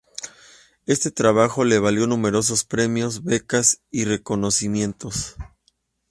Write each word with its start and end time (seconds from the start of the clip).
Este 0.87 1.11
trabajo 1.11 1.63
le 1.63 1.77
valió 1.77 2.07
numerosos 2.07 2.63
premios, 2.63 3.23
becas 3.23 3.81
y 3.91 4.05
reconocimientos. 4.05 5.35